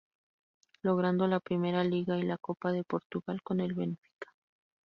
[0.81, 4.31] Logrando la Primeira Liga y la Copa de Portugal con el Benfica.